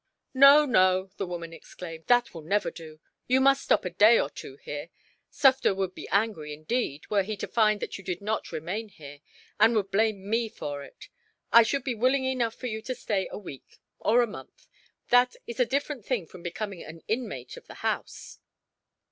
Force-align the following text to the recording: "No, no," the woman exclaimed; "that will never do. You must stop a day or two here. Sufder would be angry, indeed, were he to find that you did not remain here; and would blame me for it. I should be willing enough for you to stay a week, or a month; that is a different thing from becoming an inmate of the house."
"No, 0.33 0.65
no," 0.65 1.11
the 1.17 1.27
woman 1.27 1.53
exclaimed; 1.53 2.07
"that 2.07 2.33
will 2.33 2.41
never 2.41 2.71
do. 2.71 2.99
You 3.27 3.39
must 3.39 3.61
stop 3.61 3.85
a 3.85 3.91
day 3.91 4.19
or 4.19 4.31
two 4.31 4.55
here. 4.55 4.89
Sufder 5.29 5.75
would 5.75 5.93
be 5.93 6.09
angry, 6.09 6.55
indeed, 6.55 7.07
were 7.11 7.21
he 7.21 7.37
to 7.37 7.45
find 7.47 7.79
that 7.81 7.99
you 7.99 8.03
did 8.03 8.19
not 8.19 8.51
remain 8.51 8.89
here; 8.89 9.19
and 9.59 9.75
would 9.75 9.91
blame 9.91 10.27
me 10.27 10.49
for 10.49 10.83
it. 10.83 11.07
I 11.53 11.61
should 11.61 11.83
be 11.83 11.93
willing 11.93 12.25
enough 12.25 12.55
for 12.55 12.65
you 12.65 12.81
to 12.81 12.95
stay 12.95 13.29
a 13.29 13.37
week, 13.37 13.77
or 13.99 14.23
a 14.23 14.27
month; 14.27 14.65
that 15.09 15.35
is 15.45 15.59
a 15.59 15.65
different 15.67 16.03
thing 16.03 16.25
from 16.25 16.41
becoming 16.41 16.83
an 16.83 17.03
inmate 17.07 17.55
of 17.55 17.67
the 17.67 17.75
house." 17.85 18.39